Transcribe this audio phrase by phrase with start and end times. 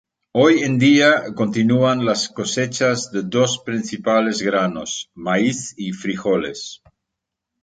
[0.33, 6.81] Hoy en día continúan las cosechas de dos principales granos, maíz y frijoles.